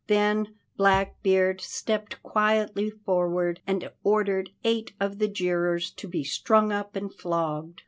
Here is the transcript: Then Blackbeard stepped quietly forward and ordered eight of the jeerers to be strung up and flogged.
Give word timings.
Then 0.07 0.55
Blackbeard 0.77 1.61
stepped 1.61 2.23
quietly 2.23 2.89
forward 2.89 3.61
and 3.67 3.87
ordered 4.03 4.49
eight 4.63 4.93
of 4.99 5.19
the 5.19 5.27
jeerers 5.27 5.91
to 5.95 6.07
be 6.07 6.23
strung 6.23 6.71
up 6.71 6.95
and 6.95 7.13
flogged. 7.13 7.79